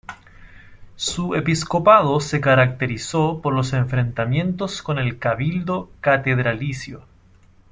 Su 0.95 1.35
episcopado 1.35 2.19
se 2.21 2.41
caracterizó 2.41 3.39
por 3.39 3.53
los 3.53 3.71
enfrentamientos 3.73 4.81
con 4.81 4.97
el 4.97 5.19
Cabildo 5.19 5.91
Catedralicio. 6.01 7.05